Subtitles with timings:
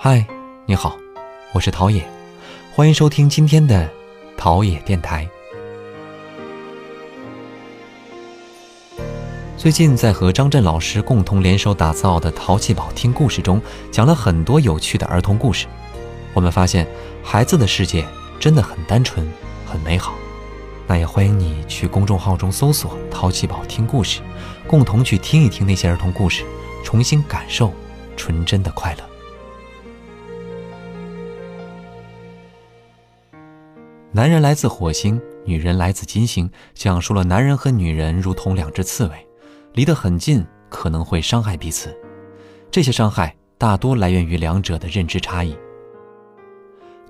[0.00, 0.24] 嗨，
[0.64, 0.96] 你好，
[1.52, 2.04] 我是陶冶，
[2.72, 3.90] 欢迎收听今天的
[4.36, 5.28] 陶冶电台。
[9.56, 15.66] 最近在和张震老师共同联手打造的《淘气堡听故事》中，讲了很多有趣的儿童故事。
[16.32, 16.86] 我们发现，
[17.24, 18.06] 孩子的世界
[18.38, 19.28] 真的很单纯，
[19.66, 20.14] 很美好。
[20.86, 24.20] 那也欢迎你去公众号中搜索“淘气堡听故事”，
[24.64, 26.44] 共同去听一听那些儿童故事，
[26.84, 27.72] 重新感受
[28.16, 29.00] 纯真的快乐。
[34.18, 39.28] 男人来自火星，女人来自金星，讲述了男人和女人如同两只刺猬，
[39.74, 41.96] 离得很近，可能会伤害彼此。
[42.68, 45.56] 这些伤害大多来源于两者的认知差异。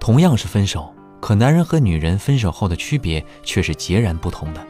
[0.00, 0.94] 同样是分手。
[1.20, 4.66] 可男人和女人分手后的区别却是截然不同的。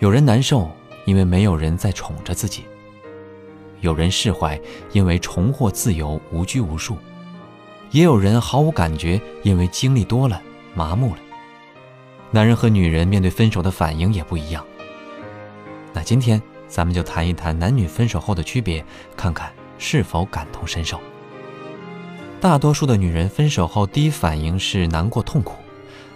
[0.00, 0.68] 有人难受，
[1.04, 2.62] 因为没有人在宠着自己；
[3.82, 4.60] 有人释怀，
[4.90, 6.96] 因为重获自由无拘无束；
[7.92, 10.42] 也有人毫无感觉，因为经历多了
[10.74, 11.18] 麻木了。
[12.32, 14.64] 男人和女人面对分手的反应也不一样。
[15.92, 18.84] 那今天咱们就谈一谈男女分手后的区别，
[19.16, 21.00] 看看是否感同身受。
[22.40, 25.56] 大多数的女人分手后第一反应是难过痛苦，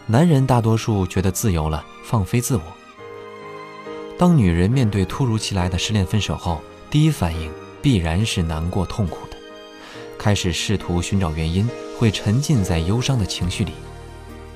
[0.07, 2.63] 男人大多数觉得自由了，放飞自我。
[4.17, 7.51] 当女人面对突如其来的失恋分手后，第一反应
[7.83, 9.37] 必然是难过痛苦的，
[10.17, 13.73] 开始试图寻找原因，会沉浸在忧伤的情绪里，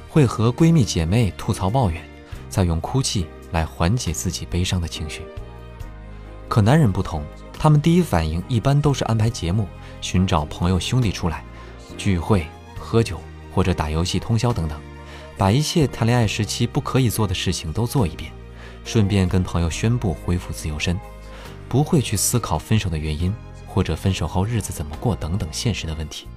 [0.09, 2.03] 会和闺蜜姐妹吐槽抱怨，
[2.49, 5.23] 再用哭泣来缓解自己悲伤的情绪。
[6.49, 7.23] 可男人不同，
[7.59, 9.69] 他们第一反应一般都是安排节目，
[10.01, 11.45] 寻找朋友兄弟出来。
[11.97, 12.47] 聚会、
[12.79, 13.21] 喝酒
[13.53, 14.81] 或者打游戏通宵等等，
[15.37, 18.31] 把一切谈恋爱时期不可以做的事情都做一遍，
[18.85, 20.99] 顺便跟朋友宣布恢复自由身，
[21.69, 23.35] 不会去思考分手的原因
[23.67, 26.29] 或者分手后日子怎么过等等现实的问题，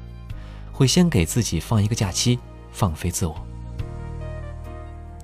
[0.72, 2.39] 会先给自己放一个假期，
[2.71, 3.51] 放飞自我。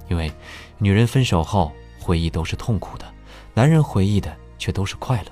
[0.09, 0.31] 因为
[0.77, 3.05] 女人分手后回忆都是痛苦的，
[3.53, 5.31] 男人回忆的却都是快乐，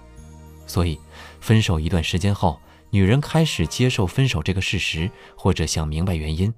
[0.67, 0.99] 所以
[1.39, 2.59] 分手一段时间后。
[2.91, 6.53] 女人开始接受分手这个事实，或者想明白原因，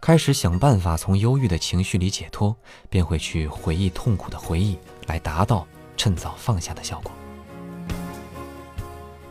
[0.00, 2.54] 开始想办法从忧郁的情绪里解脱，
[2.88, 5.66] 便会去回忆痛苦的回忆，来达到
[5.96, 7.10] 趁早放下的效果。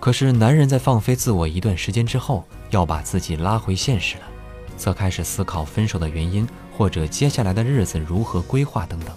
[0.01, 4.23] 可是，男人在放飞自我一段时间之后，要把自己拉回现实了，
[4.75, 6.45] 则开始思考分手的原因，
[6.79, 9.13] 或者接下来的日子如何规划等等。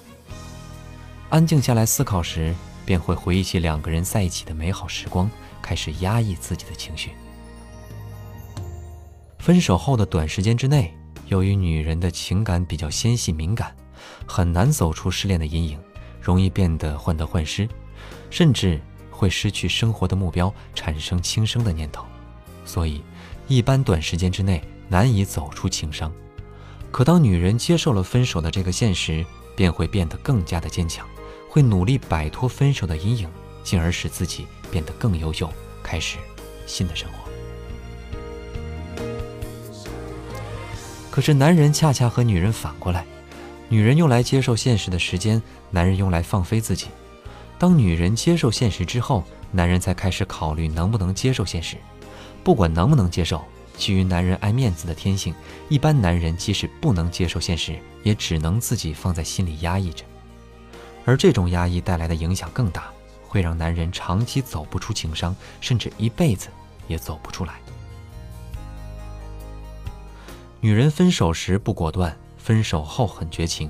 [1.31, 2.53] 安静下来思考时，
[2.85, 5.31] 便会回忆起两个人在一起的美好时光，
[5.63, 7.13] 开始压抑自己的情绪。
[9.39, 10.93] 分手后的短时间之内，
[11.29, 13.73] 由于女人的情感比较纤细敏感，
[14.27, 15.79] 很难走出失恋的阴影，
[16.21, 17.69] 容易变得患得患失，
[18.29, 22.05] 甚至会失去生活的目标，产生轻生的念头。
[22.65, 23.05] 所以，
[23.47, 26.13] 一般短时间之内难以走出情伤。
[26.93, 29.25] 可当女人接受了分手的这个现实，
[29.57, 31.09] 便会变得更加的坚强，
[31.49, 33.27] 会努力摆脱分手的阴影，
[33.65, 35.51] 进而使自己变得更优秀，
[35.83, 36.19] 开始
[36.67, 37.19] 新的生活。
[41.11, 43.07] 可是男人恰恰和女人反过来，
[43.71, 46.89] 女人用来接受现实的时间，男人用来放飞自己。
[47.59, 51.79] 当女人接受现实之后，男人才开始考虑能不能接受现实。
[52.45, 53.43] 不管能不能接受，
[53.77, 55.35] 基于男人爱面子的天性，
[55.69, 60.05] 一般男人即使不能接受现实，也只能自己放在心里压抑着。
[61.05, 62.85] 而这种压抑带来的影响更大，
[63.27, 66.49] 会让男人长期走不出情伤，甚至一辈子
[66.87, 67.55] 也走不出来。
[70.61, 73.69] 女人分手时不果断，分手后很绝情；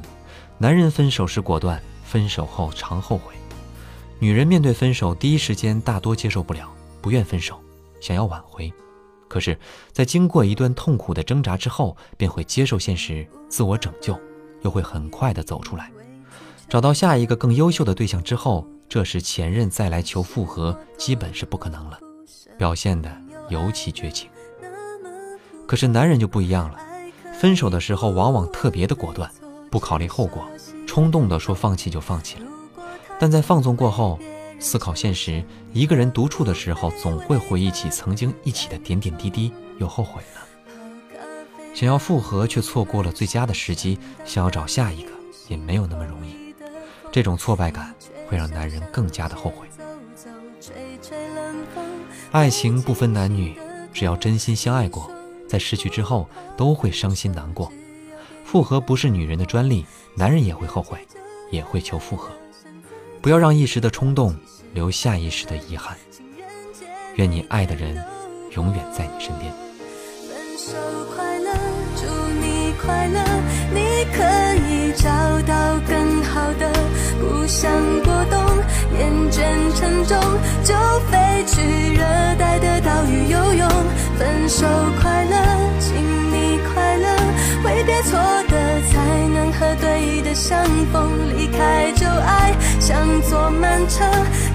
[0.58, 3.32] 男人分手时果断，分手后常后悔。
[4.18, 6.70] 女人面对分手，第一时间大多接受不了，
[7.00, 7.58] 不愿分手，
[8.00, 8.70] 想要挽回。
[9.32, 9.58] 可是，
[9.92, 14.14] 在经过一段痛苦的挣扎之后，便会接受现实，自我拯救，
[14.60, 15.90] 又会很快的走出来。
[16.68, 21.98] 找到下一个更优秀的对象之后，这时前任再来求复合，基本是不可能了，
[22.58, 23.10] 表现的
[23.48, 24.28] 尤其绝情。
[25.66, 26.78] 可是男人就不一样了，
[27.40, 29.30] 分手的时候往往特别的果断，
[29.70, 30.46] 不考虑后果，
[30.86, 32.44] 冲动的说放弃就放弃了。
[33.18, 34.18] 但在放纵过后，
[34.62, 40.40] 思考现实，一个人独处的时候，总会回忆起曾经一起的点点滴滴，又后悔了。
[41.74, 45.10] 想要复合却错过了最佳的时机，想要找下一个
[45.48, 46.54] 也没有那么容易。
[47.10, 47.92] 这种挫败感
[48.28, 49.66] 会让男人更加的后悔。
[52.30, 53.58] 爱情不分男女，
[53.92, 55.10] 只要真心相爱过。
[55.48, 56.26] 在失去之后
[56.56, 57.70] 都会伤心难过，
[58.44, 59.84] 复合不是女人的专利，
[60.14, 61.06] 男人也会后悔，
[61.50, 62.30] 也会求复合。
[63.22, 64.36] 不要让一时的冲动
[64.74, 65.96] 留下一时的遗憾。
[67.14, 67.96] 愿你爱的人
[68.56, 69.52] 永远在你身边。
[70.28, 70.74] 分手
[71.14, 71.54] 快乐，
[71.94, 72.04] 祝
[72.40, 73.22] 你快乐，
[73.72, 74.18] 你可
[74.66, 75.08] 以找
[75.46, 76.72] 到更好的。
[77.20, 77.70] 不想
[78.02, 78.42] 过冬，
[78.98, 79.40] 厌倦
[79.76, 80.18] 沉重，
[80.64, 80.74] 就
[81.08, 82.02] 飞去热
[82.36, 83.38] 带的岛屿游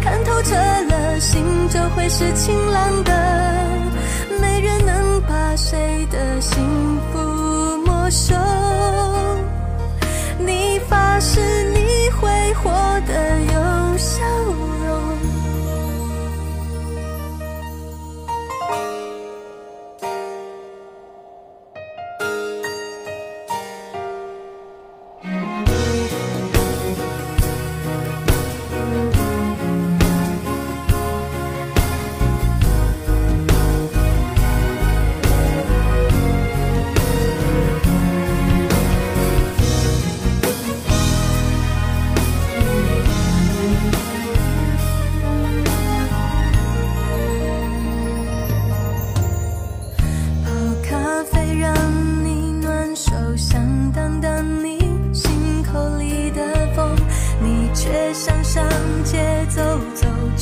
[0.02, 3.67] 看透彻了，心就会是晴朗的。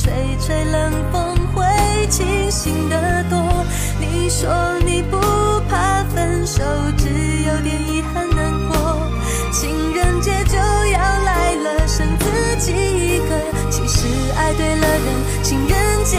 [0.06, 3.36] 吹吹冷风会清醒得多。
[3.98, 4.48] 你说
[4.84, 5.18] 你不
[5.68, 6.62] 怕分手，
[6.96, 9.10] 只有点遗憾难过。
[9.50, 13.34] 情人节就要来了，剩自己一个。
[13.68, 14.06] 其实
[14.36, 16.18] 爱对了人，情人节